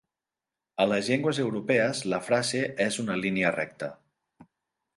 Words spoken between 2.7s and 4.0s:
és una línia recta.